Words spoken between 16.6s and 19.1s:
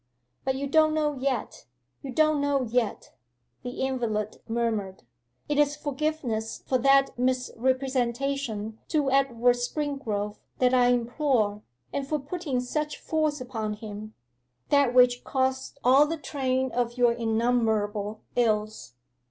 of your innumerable ills!